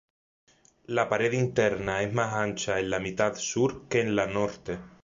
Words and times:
La 0.87 1.05
pared 1.07 1.31
interna 1.35 2.01
es 2.01 2.11
más 2.11 2.33
ancha 2.33 2.79
en 2.79 2.89
la 2.89 2.97
mitad 2.99 3.35
sur 3.35 3.87
que 3.87 4.01
en 4.01 4.15
la 4.15 4.25
norte. 4.25 4.79